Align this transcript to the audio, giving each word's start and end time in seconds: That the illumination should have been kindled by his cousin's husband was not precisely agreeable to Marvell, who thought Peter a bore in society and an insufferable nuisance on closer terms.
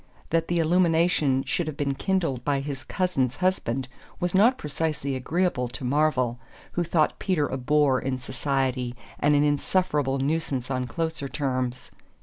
That 0.31 0.47
the 0.47 0.57
illumination 0.57 1.43
should 1.43 1.67
have 1.67 1.77
been 1.77 1.93
kindled 1.93 2.43
by 2.43 2.59
his 2.61 2.83
cousin's 2.83 3.35
husband 3.35 3.87
was 4.19 4.33
not 4.33 4.57
precisely 4.57 5.15
agreeable 5.15 5.67
to 5.67 5.83
Marvell, 5.83 6.39
who 6.71 6.83
thought 6.83 7.19
Peter 7.19 7.45
a 7.45 7.57
bore 7.57 8.01
in 8.01 8.17
society 8.17 8.95
and 9.19 9.35
an 9.35 9.43
insufferable 9.43 10.17
nuisance 10.17 10.71
on 10.71 10.87
closer 10.87 11.29
terms. 11.29 11.91